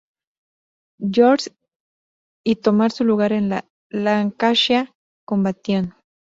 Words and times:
George's 1.07 1.53
y 2.43 2.55
tomar 2.55 2.89
su 2.91 3.03
lugar 3.03 3.33
en 3.33 3.49
la 3.49 3.69
Lancashire 3.91 4.91
Combination. 5.27 5.93